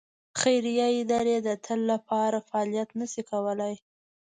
خیریه 0.41 0.87
ادارې 1.01 1.37
د 1.47 1.49
تل 1.65 1.79
لپاره 1.91 2.37
فعالیت 2.47 2.89
نه 2.99 3.05
شي 3.11 3.23
کولای. 3.31 3.75